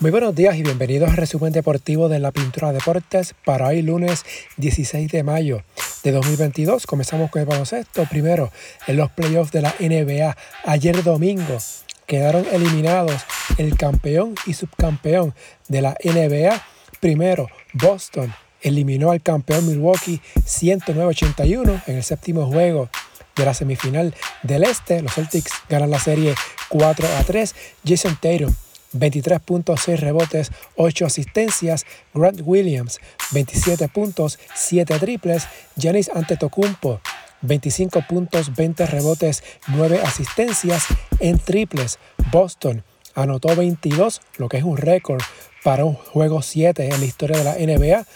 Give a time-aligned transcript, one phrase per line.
[0.00, 4.24] Muy buenos días y bienvenidos al resumen deportivo de la Pintura Deportes para hoy lunes
[4.56, 5.64] 16 de mayo
[6.04, 6.86] de 2022.
[6.86, 8.06] Comenzamos con el baloncesto.
[8.08, 8.52] Primero,
[8.86, 10.36] en los playoffs de la NBA,
[10.66, 11.58] ayer domingo
[12.06, 13.22] quedaron eliminados
[13.56, 15.34] el campeón y subcampeón
[15.66, 16.62] de la NBA.
[17.00, 22.88] Primero, Boston eliminó al campeón Milwaukee 109-81 en el séptimo juego
[23.34, 25.02] de la semifinal del Este.
[25.02, 26.36] Los Celtics ganan la serie
[26.68, 27.54] 4 a 3.
[27.84, 28.54] Jason Tatum
[28.92, 31.86] 23 puntos, 6 rebotes, 8 asistencias.
[32.14, 33.00] Grant Williams,
[33.32, 35.46] 27 puntos, 7 triples.
[35.76, 37.00] Giannis Antetokounmpo,
[37.42, 40.84] 25 puntos, 20 rebotes, 9 asistencias
[41.20, 41.98] en triples.
[42.32, 45.22] Boston anotó 22, lo que es un récord
[45.64, 48.06] para un juego 7 en la historia de la NBA.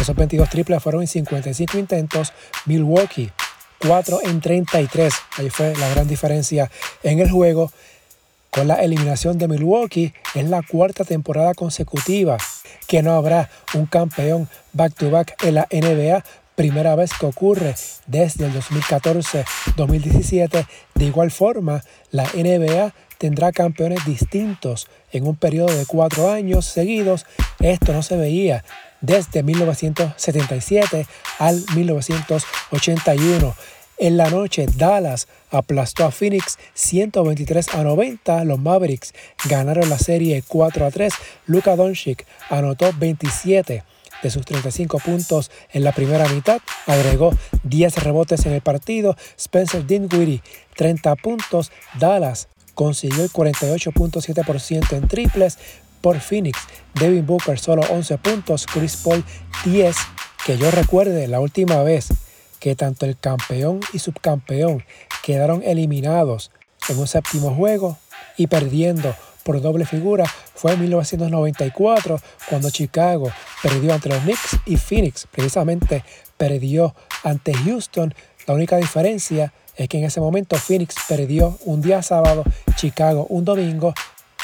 [0.00, 2.32] Esos 22 triples fueron en 55 intentos.
[2.66, 3.30] Milwaukee
[3.86, 5.14] 4 en 33.
[5.38, 6.70] Ahí fue la gran diferencia
[7.02, 7.72] en el juego.
[8.52, 12.36] Con la eliminación de Milwaukee, es la cuarta temporada consecutiva
[12.86, 16.22] que no habrá un campeón back-to-back -back en la NBA.
[16.54, 17.74] Primera vez que ocurre
[18.06, 20.66] desde el 2014-2017.
[20.94, 27.24] De igual forma, la NBA tendrá campeones distintos en un periodo de cuatro años seguidos.
[27.58, 28.64] Esto no se veía
[29.00, 31.06] desde 1977
[31.38, 33.54] al 1981.
[33.98, 38.44] En la noche, Dallas aplastó a Phoenix 123 a 90.
[38.44, 39.14] Los Mavericks
[39.48, 41.12] ganaron la serie 4 a 3.
[41.46, 43.84] Luka Doncic anotó 27
[44.22, 46.60] de sus 35 puntos en la primera mitad.
[46.86, 47.32] Agregó
[47.64, 49.16] 10 rebotes en el partido.
[49.36, 50.42] Spencer Dinwiddie
[50.76, 51.70] 30 puntos.
[51.98, 55.58] Dallas consiguió el 48.7% en triples.
[56.00, 56.58] Por Phoenix,
[56.94, 58.66] Devin Booker solo 11 puntos.
[58.66, 59.24] Chris Paul
[59.64, 59.94] 10.
[60.44, 62.08] Que yo recuerde la última vez
[62.62, 64.84] que tanto el campeón y subcampeón
[65.24, 66.52] quedaron eliminados
[66.88, 67.98] en un séptimo juego
[68.36, 70.24] y perdiendo por doble figura
[70.54, 73.32] fue en 1994 cuando Chicago
[73.64, 76.04] perdió ante los Knicks y Phoenix precisamente
[76.36, 78.14] perdió ante Houston.
[78.46, 82.44] La única diferencia es que en ese momento Phoenix perdió un día sábado,
[82.76, 83.92] Chicago un domingo.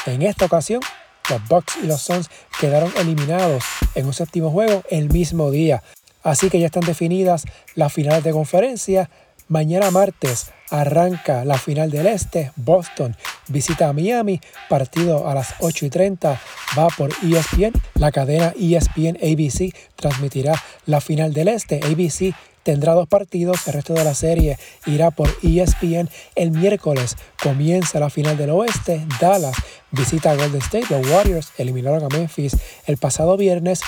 [0.05, 0.81] En esta ocasión,
[1.29, 3.63] los Bucks y los Suns quedaron eliminados
[3.95, 5.83] en un séptimo juego el mismo día.
[6.23, 9.09] Así que ya están definidas las finales de conferencia.
[9.47, 12.51] Mañana martes arranca la final del Este.
[12.55, 13.15] Boston
[13.47, 14.39] visita a Miami.
[14.69, 16.41] Partido a las 8 y 30
[16.77, 17.73] va por ESPN.
[17.95, 21.79] La cadena ESPN ABC transmitirá la final del Este.
[21.83, 23.67] ABC tendrá dos partidos.
[23.67, 26.09] El resto de la serie irá por ESPN.
[26.35, 29.05] El miércoles comienza la final del Oeste.
[29.19, 29.55] Dallas
[29.91, 30.85] visita a Golden State.
[30.89, 32.55] Los Warriors eliminaron a Memphis
[32.85, 33.81] el pasado viernes.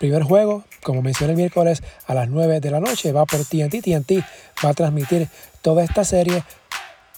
[0.00, 3.82] Primer juego, como mencioné el miércoles, a las 9 de la noche, va por TNT.
[3.82, 4.24] TNT
[4.64, 5.28] va a transmitir
[5.60, 6.42] toda esta serie,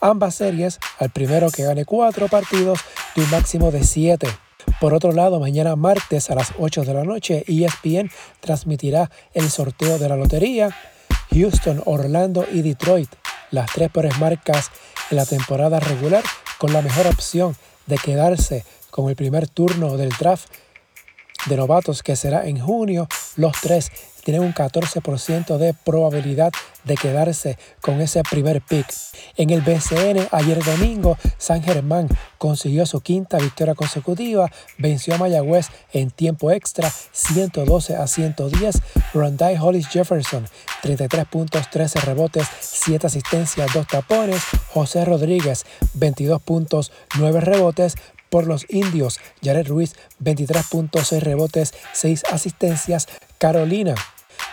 [0.01, 2.81] ambas series, al primero que gane cuatro partidos
[3.15, 4.27] de un máximo de 7.
[4.81, 8.11] Por otro lado, mañana martes a las 8 de la noche, ESPN
[8.41, 10.77] transmitirá el sorteo de la lotería.
[11.31, 13.11] Houston, Orlando y Detroit,
[13.53, 14.73] las tres peores marcas
[15.09, 16.25] en la temporada regular,
[16.59, 17.55] con la mejor opción
[17.87, 20.49] de quedarse con el primer turno del draft
[21.47, 23.91] de novatos que será en junio, los tres
[24.25, 26.53] tienen un 14% de probabilidad
[26.85, 28.87] de quedarse con ese primer pick.
[29.37, 32.09] En el BCN, ayer domingo, San Germán
[32.39, 38.83] consiguió su quinta victoria consecutiva, venció a Mayagüez en tiempo extra 112 a 110.
[39.15, 40.47] Rondai Hollis Jefferson,
[40.83, 44.43] 33 puntos, 13 rebotes, 7 asistencias, 2 tapones.
[44.73, 47.97] José Rodríguez, 22 puntos, 9 rebotes
[48.33, 49.21] por los indios.
[49.45, 53.07] Jared Ruiz, 23 puntos, 6 rebotes, 6 asistencias.
[53.37, 53.95] Carolina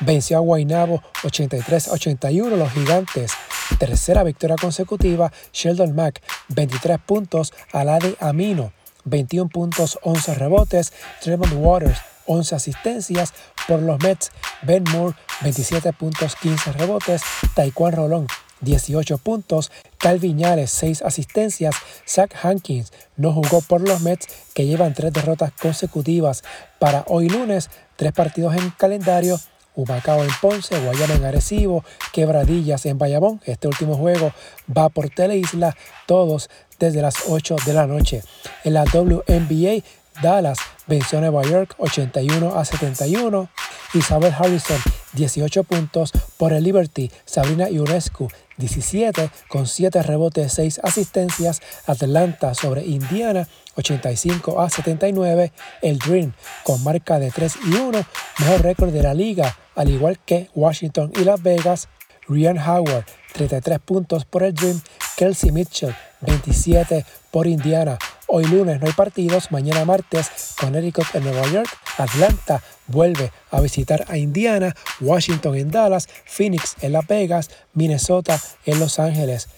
[0.01, 3.31] venció a Guaynabo 83-81 los gigantes.
[3.79, 8.73] Tercera victoria consecutiva, Sheldon Mack, 23 puntos, Alade Amino,
[9.05, 10.91] 21 puntos, 11 rebotes,
[11.21, 13.33] Tremont Waters, 11 asistencias
[13.65, 17.21] por los Mets, Ben Moore, 27 puntos, 15 rebotes,
[17.55, 18.27] Taekwondo Rolón,
[18.61, 21.75] 18 puntos, Cal Viñales 6 asistencias,
[22.07, 26.43] Zach Hankins no jugó por los Mets que llevan tres derrotas consecutivas
[26.79, 29.39] para hoy lunes, tres partidos en calendario,
[29.75, 33.41] Humacao en Ponce, Guayana en Arecibo, Quebradillas en Bayamón.
[33.45, 34.33] Este último juego
[34.75, 35.75] va por Teleisla,
[36.05, 38.23] todos desde las 8 de la noche.
[38.63, 39.83] En la WNBA,
[40.21, 40.57] Dallas
[40.87, 43.49] venció a Nueva York 81 a 71.
[43.93, 44.77] Isabel Harrison
[45.13, 47.11] 18 puntos por el Liberty.
[47.25, 48.27] Sabrina Ionescu
[48.57, 51.61] 17 con 7 rebotes, 6 asistencias.
[51.87, 55.51] Atlanta sobre Indiana 85 a 79.
[55.81, 56.33] El Dream
[56.63, 58.05] con marca de 3 y 1,
[58.39, 61.87] mejor récord de la liga, al igual que Washington y Las Vegas.
[62.27, 64.81] Ryan Howard 33 puntos por el Dream.
[65.15, 67.97] Kelsey Mitchell 27 por Indiana.
[68.27, 74.05] Hoy lunes no hay partidos, mañana martes Connecticut en Nueva York, Atlanta vuelve a visitar
[74.07, 79.49] a Indiana, Washington en Dallas, Phoenix en Las Vegas, Minnesota en Los Ángeles.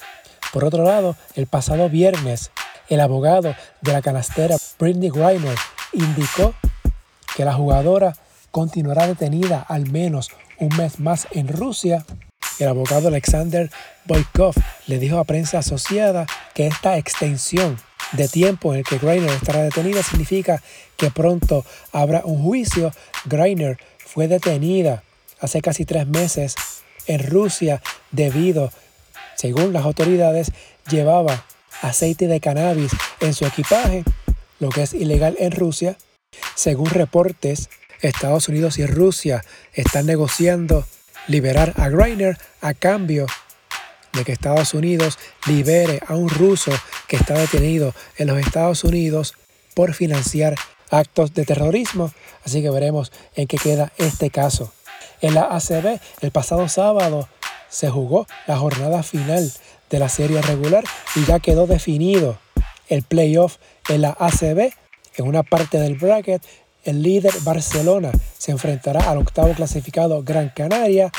[0.52, 2.52] Por otro lado, el pasado viernes,
[2.90, 5.58] el abogado de la canastera Britney Griner
[5.94, 6.54] indicó
[7.36, 8.16] que la jugadora
[8.52, 10.30] continuará detenida al menos
[10.60, 12.06] un mes más en Rusia.
[12.60, 13.72] El abogado Alexander
[14.06, 14.56] Boykov
[14.88, 17.78] le dijo a prensa asociada que esta extensión
[18.14, 20.62] de tiempo en el que Greiner estará detenida significa
[20.98, 22.92] que pronto habrá un juicio.
[23.26, 25.04] Greiner fue detenida
[25.40, 26.56] hace casi tres meses
[27.08, 27.82] en Rusia
[28.12, 28.72] debido,
[29.36, 30.52] según las autoridades,
[30.90, 31.46] llevaba
[31.82, 34.04] aceite de cannabis en su equipaje,
[34.60, 35.98] lo que es ilegal en Rusia.
[36.56, 37.70] Según reportes,
[38.02, 39.44] Estados Unidos y Rusia
[39.74, 40.86] están negociando
[41.28, 43.26] liberar a Greiner a cambio
[44.14, 45.18] de que Estados Unidos
[45.48, 46.72] libere a un ruso
[47.08, 49.36] que está detenido en los Estados Unidos
[49.74, 50.56] por financiar
[50.90, 52.12] actos de terrorismo.
[52.46, 54.74] Así que veremos en qué queda este caso.
[55.22, 57.30] En la ACB, el pasado sábado
[57.70, 59.52] se jugó la jornada final
[59.90, 60.84] de la serie regular
[61.16, 62.38] y ya quedó definido
[62.90, 63.58] el playoff
[63.90, 64.74] en la ACB.
[65.18, 66.42] En una parte del bracket,
[66.84, 71.12] el líder Barcelona se enfrentará al octavo clasificado Gran Canaria,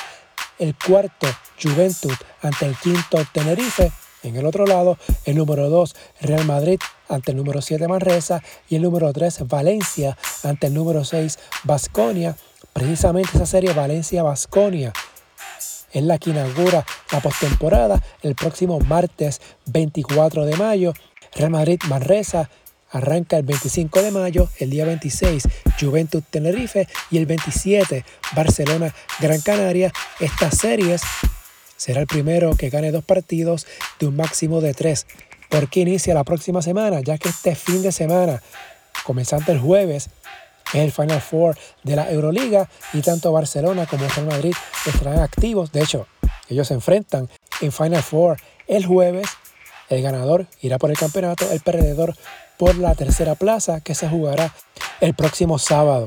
[0.62, 1.26] el cuarto
[1.60, 3.92] Juventud ante el quinto Tenerife
[4.22, 6.78] en el otro lado, el número 2, Real Madrid
[7.08, 8.40] ante el número 7, Manresa.
[8.68, 12.36] Y el número 3, Valencia ante el número 6, Basconia.
[12.72, 14.92] Precisamente esa serie Valencia-Basconia
[15.92, 20.94] es la que inaugura la postemporada el próximo martes 24 de mayo.
[21.34, 22.48] Real Madrid-Manresa
[22.92, 25.48] arranca el 25 de mayo, el día 26
[25.80, 28.04] Juventud Tenerife y el 27
[28.36, 29.92] Barcelona Gran Canaria.
[30.20, 31.02] Estas series
[31.76, 33.66] será el primero que gane dos partidos
[33.98, 35.06] de un máximo de tres.
[35.48, 37.00] porque inicia la próxima semana?
[37.00, 38.42] Ya que este fin de semana,
[39.04, 40.08] comenzando el jueves,
[40.72, 44.54] es el Final Four de la Euroliga y tanto Barcelona como Real Madrid
[44.86, 45.70] estarán activos.
[45.72, 46.06] De hecho,
[46.48, 47.28] ellos se enfrentan
[47.60, 49.28] en Final Four el jueves.
[49.90, 52.16] El ganador irá por el campeonato, el perdedor
[52.62, 54.54] por la tercera plaza que se jugará
[55.00, 56.06] el próximo sábado.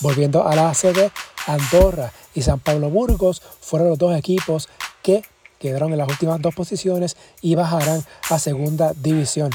[0.00, 1.10] Volviendo a la ACB,
[1.46, 4.70] Andorra y San Pablo Burgos fueron los dos equipos
[5.02, 5.22] que
[5.58, 9.50] quedaron en las últimas dos posiciones y bajarán a segunda división.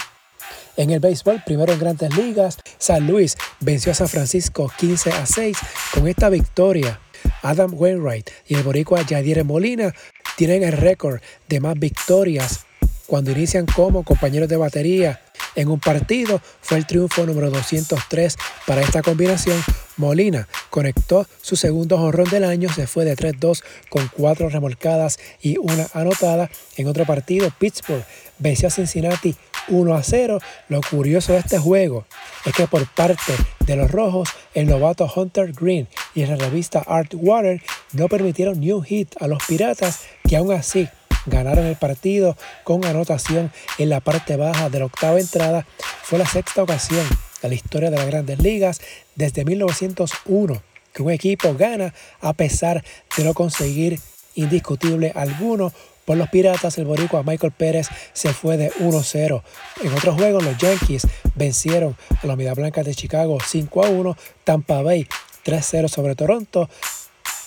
[0.77, 5.25] En el béisbol, primero en grandes ligas, San Luis venció a San Francisco 15 a
[5.25, 5.57] 6
[5.91, 6.99] con esta victoria.
[7.41, 9.91] Adam Wainwright y el boricua Yadier Molina
[10.37, 11.19] tienen el récord
[11.49, 12.67] de más victorias
[13.07, 15.19] cuando inician como compañeros de batería
[15.55, 16.41] en un partido.
[16.61, 19.61] Fue el triunfo número 203 para esta combinación.
[19.97, 25.57] Molina conectó su segundo jonrón del año, se fue de 3-2 con cuatro remolcadas y
[25.57, 26.49] una anotada.
[26.77, 28.03] En otro partido, Pittsburgh
[28.39, 29.35] venció a Cincinnati
[29.67, 30.39] 1 a 0.
[30.69, 32.05] Lo curioso de este juego
[32.45, 37.13] es que por parte de los rojos, el novato Hunter Green y la revista Art
[37.13, 37.61] Water
[37.93, 40.89] no permitieron ni un hit a los piratas, que aún así
[41.25, 45.65] ganaron el partido con anotación en la parte baja de la octava entrada.
[46.03, 47.05] Fue la sexta ocasión
[47.41, 48.81] de la historia de las grandes ligas
[49.15, 50.61] desde 1901
[50.93, 52.83] que un equipo gana a pesar
[53.15, 53.99] de no conseguir
[54.35, 55.71] indiscutible alguno.
[56.05, 59.43] Por los Piratas, el boricua Michael Pérez se fue de 1-0.
[59.83, 64.17] En otros juegos, los Yankees vencieron a la Media Blanca de Chicago 5-1.
[64.43, 65.07] Tampa Bay
[65.45, 66.69] 3-0 sobre Toronto.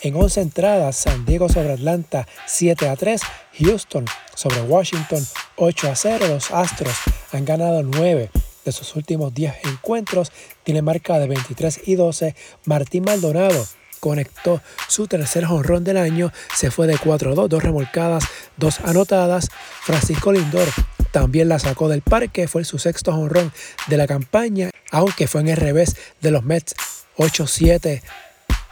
[0.05, 3.23] En 11 entradas, San Diego sobre Atlanta 7 a 3,
[3.61, 6.29] Houston sobre Washington 8 a 0.
[6.29, 6.95] Los Astros
[7.33, 8.31] han ganado 9
[8.67, 10.31] de sus últimos 10 encuentros,
[10.63, 12.35] tiene marca de 23 y 12.
[12.67, 13.67] Martín Maldonado
[13.99, 18.25] conectó su tercer jonrón del año, se fue de 4-2, dos remolcadas,
[18.59, 19.49] dos anotadas.
[19.85, 20.69] Francisco Lindor
[21.13, 23.55] también la sacó del parque, fue su sexto jonrón
[23.87, 26.75] de la campaña, aunque fue en el revés de los Mets
[27.17, 28.03] 8-7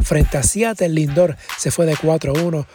[0.05, 2.67] Frente a Seattle, Lindor se fue de 4-1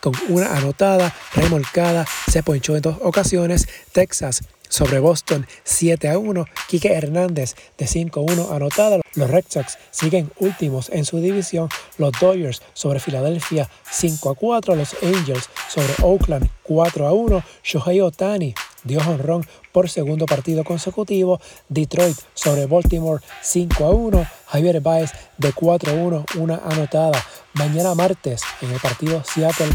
[0.00, 3.68] con una anotada, remolcada, se ponchó en dos ocasiones.
[3.92, 6.44] Texas sobre Boston 7 a 1.
[6.68, 9.00] Quique Hernández de 5 a 1 anotada.
[9.14, 11.68] Los Red Sox siguen últimos en su división.
[11.98, 14.74] Los Dodgers sobre Filadelfia 5 a 4.
[14.74, 17.44] Los Angels sobre Oakland 4 a 1.
[17.62, 18.54] Shohei Otani
[18.84, 21.40] dio honrón por segundo partido consecutivo.
[21.68, 24.26] Detroit sobre Baltimore 5 a 1.
[24.46, 27.24] Javier Baez de 4 a 1, una anotada.
[27.54, 29.70] Mañana martes en el partido Seattle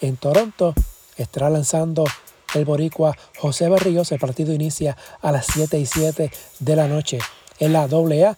[0.00, 0.74] en Toronto
[1.16, 2.04] estará lanzando
[2.54, 4.12] el boricua José Berríos.
[4.12, 7.18] El partido inicia a las 7 y 7 de la noche.
[7.58, 8.36] En la AA,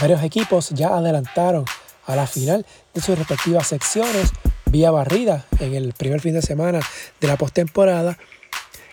[0.00, 1.64] varios equipos ya adelantaron
[2.06, 4.30] a la final de sus respectivas secciones
[4.74, 6.80] vía barrida en el primer fin de semana
[7.20, 8.18] de la postemporada.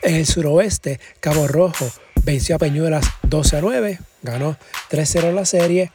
[0.04, 1.86] En el suroeste, Cabo Rojo
[2.24, 4.58] venció a Peñuelas 12 a 9, ganó
[4.90, 5.92] 3-0 la serie.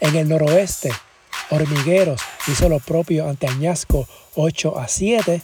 [0.00, 0.90] En el noroeste,
[1.50, 5.42] Hormigueros hizo lo propio ante Añasco 8 a 7.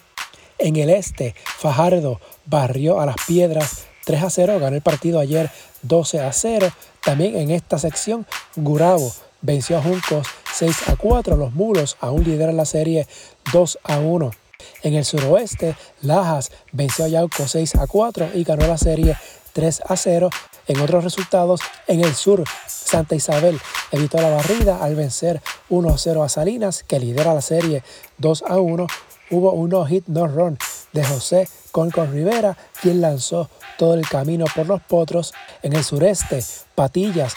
[0.58, 5.50] En el este, Fajardo barrió a las piedras 3 a 0, ganó el partido ayer
[5.82, 6.72] 12 a 0.
[7.04, 11.36] También en esta sección, Gurabo venció a Juncos 6 a 4.
[11.36, 13.06] Los Mulos aún lideran la serie
[13.52, 14.30] 2 a 1.
[14.82, 19.16] En el suroeste, Lajas venció a Yauco 6 a 4 y ganó la serie
[19.52, 20.30] 3 a 0.
[20.68, 23.60] En otros resultados, en el sur, Santa Isabel
[23.92, 27.82] evitó la barrida al vencer 1 a 0 a Salinas, que lidera la serie
[28.18, 28.86] 2 a 1.
[29.30, 30.58] Hubo un no-hit, no-run
[30.92, 35.34] de José Concon Rivera, quien lanzó todo el camino por los potros.
[35.62, 36.42] En el sureste,
[36.74, 37.34] Patillas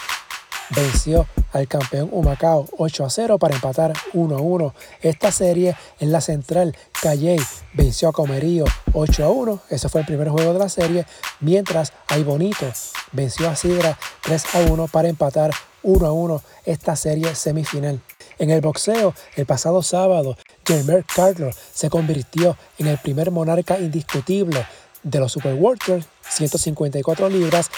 [0.75, 4.73] venció al campeón Humacao 8 a 0 para empatar 1 a 1.
[5.01, 7.39] Esta serie en la central, Calley
[7.73, 9.61] venció a Comerío 8 a 1.
[9.69, 11.05] Ese fue el primer juego de la serie.
[11.39, 12.65] Mientras Ay Bonito
[13.11, 15.51] venció a Sidra 3 a 1 para empatar
[15.83, 17.99] 1 a 1 esta serie semifinal.
[18.37, 24.65] En el boxeo, el pasado sábado, Jermer Carter se convirtió en el primer monarca indiscutible
[25.03, 27.69] de los Super Workers, 154 libras,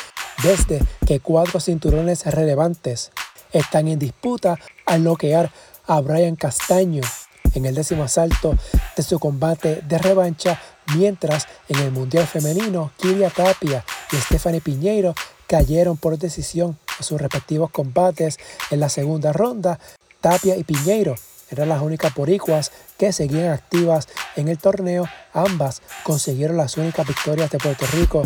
[0.43, 3.11] desde que cuatro cinturones relevantes
[3.51, 5.51] están en disputa al noquear
[5.87, 7.01] a Brian Castaño
[7.53, 8.55] en el décimo asalto
[8.95, 10.59] de su combate de revancha,
[10.95, 15.13] mientras en el Mundial Femenino, Kiria Tapia y Stephanie Piñeiro
[15.47, 18.37] cayeron por decisión a sus respectivos combates
[18.69, 19.79] en la segunda ronda.
[20.21, 21.15] Tapia y Piñeiro
[21.49, 24.07] eran las únicas boricuas que seguían activas
[24.37, 25.09] en el torneo.
[25.33, 28.23] Ambas consiguieron las únicas victorias de Puerto Rico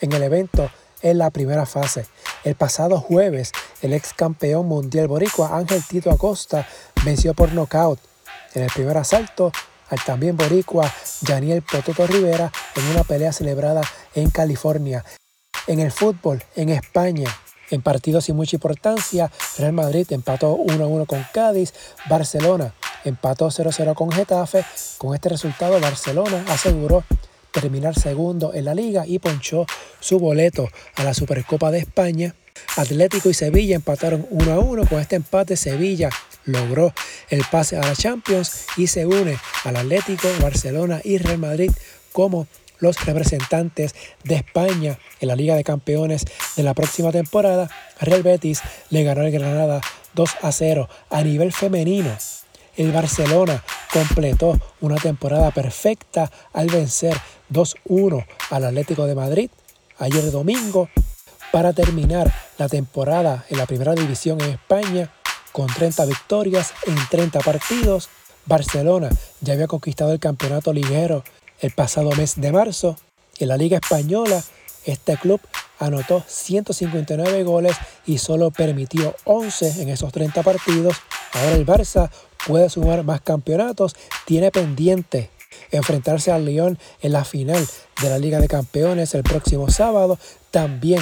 [0.00, 0.68] en el evento
[1.04, 2.06] en la primera fase.
[2.42, 6.66] El pasado jueves, el ex campeón mundial boricua Ángel Tito Acosta
[7.04, 8.00] venció por nocaut
[8.54, 9.52] en el primer asalto
[9.90, 13.82] al también boricua Daniel Pototo Rivera en una pelea celebrada
[14.14, 15.04] en California.
[15.66, 17.30] En el fútbol, en España,
[17.70, 21.74] en partidos sin mucha importancia, Real Madrid empató 1-1 con Cádiz,
[22.08, 24.64] Barcelona empató 0-0 con Getafe.
[24.98, 27.04] Con este resultado, Barcelona aseguró
[27.54, 29.64] terminar segundo en la liga y ponchó
[30.00, 32.34] su boleto a la Supercopa de España.
[32.76, 34.86] Atlético y Sevilla empataron 1 a 1.
[34.86, 36.10] Con este empate, Sevilla
[36.44, 36.92] logró
[37.30, 41.70] el pase a la Champions y se une al Atlético, Barcelona y Real Madrid
[42.12, 42.46] como
[42.78, 43.94] los representantes
[44.24, 46.24] de España en la Liga de Campeones
[46.56, 47.70] de la próxima temporada.
[48.00, 49.80] Real Betis le ganó al Granada
[50.14, 52.14] 2 a 0 a nivel femenino.
[52.76, 57.16] El Barcelona completó una temporada perfecta al vencer
[57.54, 59.50] 2-1 al Atlético de Madrid
[59.98, 60.88] ayer domingo
[61.52, 65.10] para terminar la temporada en la primera división en España
[65.52, 68.10] con 30 victorias en 30 partidos.
[68.44, 69.08] Barcelona
[69.40, 71.22] ya había conquistado el campeonato liguero
[71.60, 72.96] el pasado mes de marzo.
[73.38, 74.42] En la Liga Española,
[74.84, 75.40] este club
[75.78, 80.96] anotó 159 goles y solo permitió 11 en esos 30 partidos.
[81.32, 82.10] Ahora el Barça
[82.46, 83.96] puede sumar más campeonatos,
[84.26, 85.30] tiene pendiente
[85.70, 87.66] enfrentarse al Lyon en la final
[88.02, 90.18] de la Liga de Campeones el próximo sábado.
[90.50, 91.00] También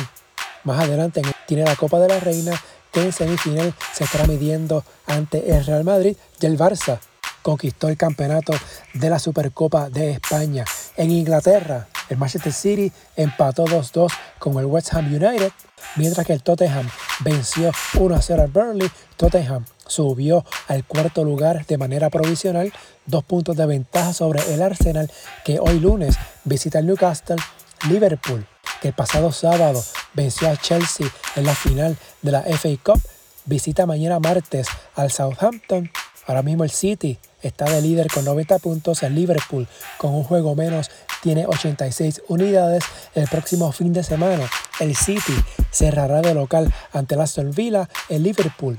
[0.64, 2.60] más adelante tiene la Copa de la Reina
[2.92, 7.00] que en semifinal se estará midiendo ante el Real Madrid y el Barça
[7.42, 8.54] conquistó el campeonato
[8.94, 10.64] de la Supercopa de España.
[10.96, 15.50] En Inglaterra, el Manchester City empató 2-2 con el West Ham United,
[15.96, 16.88] mientras que el Tottenham
[17.20, 18.90] venció 1-0 al Burnley.
[19.16, 22.72] Tottenham subió al cuarto lugar de manera provisional,
[23.06, 25.10] dos puntos de ventaja sobre el Arsenal,
[25.44, 27.36] que hoy lunes visita el Newcastle.
[27.88, 28.46] Liverpool,
[28.80, 29.82] que el pasado sábado
[30.14, 33.02] venció a Chelsea en la final de la FA Cup,
[33.44, 35.90] visita mañana martes al Southampton.
[36.26, 39.02] Ahora mismo el City está de líder con 90 puntos.
[39.02, 39.66] El Liverpool,
[39.98, 42.84] con un juego menos, tiene 86 unidades.
[43.16, 45.34] El próximo fin de semana, el City
[45.72, 47.88] cerrará de local ante el Aston Villa.
[48.08, 48.78] El Liverpool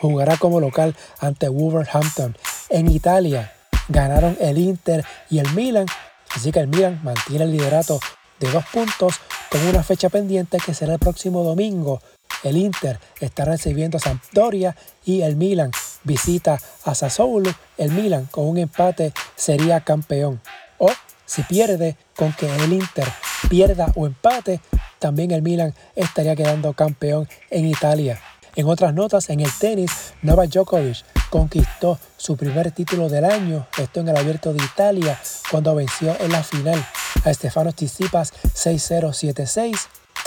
[0.00, 2.36] jugará como local ante Wolverhampton.
[2.68, 3.52] En Italia
[3.88, 5.86] ganaron el Inter y el Milan,
[6.34, 8.00] así que el Milan mantiene el liderato
[8.40, 9.14] de dos puntos
[9.50, 12.00] con una fecha pendiente que será el próximo domingo.
[12.42, 15.70] El Inter está recibiendo a Sampdoria y el Milan
[16.04, 17.52] visita a Sassuolo.
[17.78, 20.40] El Milan con un empate sería campeón.
[20.78, 20.90] O
[21.24, 23.08] si pierde con que el Inter
[23.48, 24.60] pierda o empate,
[24.98, 28.20] también el Milan estaría quedando campeón en Italia.
[28.56, 34.00] En otras notas, en el tenis, Novak Djokovic conquistó su primer título del año, esto
[34.00, 35.20] en el Abierto de Italia,
[35.50, 36.82] cuando venció en la final
[37.22, 39.76] a Stefano Tsitsipas 6-0-7-6.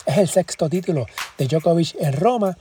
[0.05, 1.07] Es el sexto título
[1.39, 2.55] de Djokovic en Roma.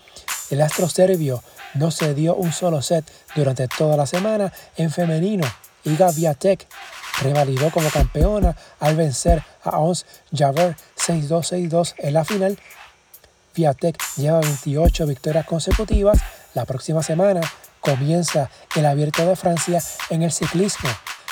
[0.48, 1.42] El astro serbio
[1.74, 3.04] no se dio un solo set
[3.36, 5.46] durante toda la semana en femenino.
[5.84, 6.66] Iga Viatek
[7.20, 12.58] revalidó como campeona al vencer a Ons Javer 6-2-6-2 en la final
[13.58, 16.20] Piatek lleva 28 victorias consecutivas.
[16.54, 17.40] La próxima semana
[17.80, 20.88] comienza el Abierto de Francia en el ciclismo.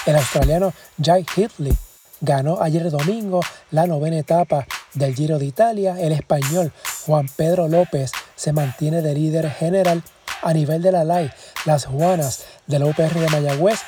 [0.06, 1.72] El australiano Jai Hitley
[2.20, 5.94] ganó ayer domingo la novena etapa del Giro de Italia.
[6.00, 6.72] El español
[7.06, 10.02] Juan Pedro López se mantiene de líder general
[10.42, 11.30] a nivel de la LAI.
[11.64, 13.78] Las Juanas del UPR de Mayagüez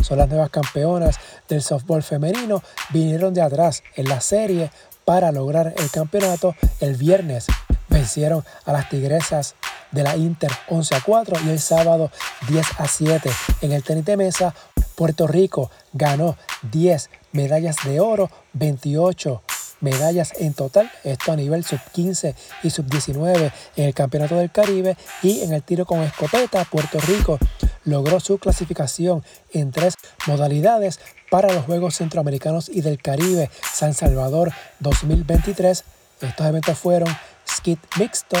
[0.00, 1.16] son las nuevas campeonas
[1.48, 2.62] del softball femenino.
[2.90, 4.70] Vinieron de atrás en la serie
[5.04, 7.46] para lograr el campeonato el viernes.
[7.90, 9.54] Vencieron a las Tigresas
[9.90, 12.10] de la Inter 11 a 4 y el sábado
[12.48, 13.30] 10 a 7.
[13.60, 14.54] En el tenis de mesa,
[14.94, 16.36] Puerto Rico ganó
[16.72, 19.42] 10 medallas de oro, 28
[19.80, 24.50] medallas en total, esto a nivel sub 15 y sub 19 en el Campeonato del
[24.50, 27.38] Caribe y en el tiro con escopeta, Puerto Rico
[27.84, 29.94] logró su clasificación en tres
[30.26, 35.84] modalidades para los Juegos Centroamericanos y del Caribe San Salvador 2023.
[36.20, 37.08] Estos eventos fueron
[37.56, 38.36] skit mixto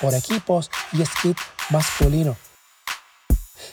[0.00, 1.36] por equipos y skit
[1.70, 2.36] masculino.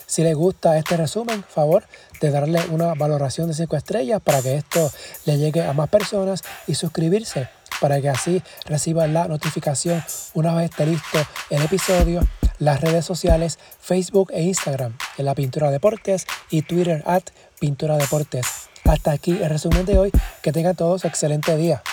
[0.05, 1.85] Si les gusta este resumen, favor
[2.21, 4.91] de darle una valoración de 5 estrellas para que esto
[5.25, 10.03] le llegue a más personas y suscribirse para que así reciban la notificación
[10.33, 12.21] una vez esté listo el episodio.
[12.59, 17.23] Las redes sociales Facebook e Instagram en la Pintura Deportes y Twitter at
[17.59, 18.69] Pintura Deportes.
[18.83, 20.11] Hasta aquí el resumen de hoy.
[20.41, 21.83] Que tengan todos excelente día.